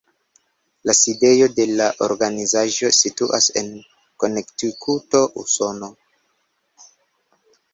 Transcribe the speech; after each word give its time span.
La 0.89 0.93
sidejo 0.99 1.49
de 1.59 1.65
la 1.81 1.89
organizaĵo 2.05 2.91
situas 3.01 3.51
en 3.61 3.69
Konektikuto, 4.25 5.23
Usono. 5.45 5.91